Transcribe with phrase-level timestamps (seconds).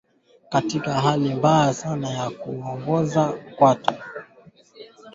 [0.49, 3.93] Katika hali mbaya sana ya kuoza kwato